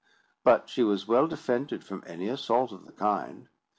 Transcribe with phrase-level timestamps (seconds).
[0.43, 3.47] But she was well defended from any assault of the kind.